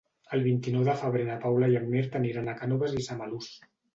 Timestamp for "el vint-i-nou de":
0.35-0.95